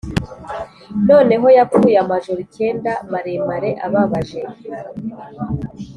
noneho 1.09 1.47
yapfuye 1.57 1.95
amajoro 2.03 2.39
icyenda 2.47 2.91
maremare 3.11 3.69
ababaje; 3.85 4.41